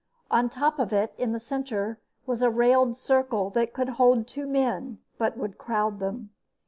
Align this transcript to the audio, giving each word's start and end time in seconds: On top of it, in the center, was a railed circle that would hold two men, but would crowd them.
On 0.31 0.49
top 0.49 0.79
of 0.79 0.91
it, 0.91 1.13
in 1.19 1.31
the 1.31 1.39
center, 1.39 1.99
was 2.25 2.41
a 2.41 2.49
railed 2.49 2.97
circle 2.97 3.51
that 3.51 3.77
would 3.77 3.89
hold 3.89 4.25
two 4.25 4.47
men, 4.47 4.97
but 5.19 5.37
would 5.37 5.59
crowd 5.59 5.99
them. 5.99 6.31